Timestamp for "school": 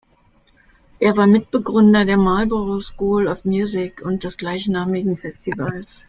2.79-3.27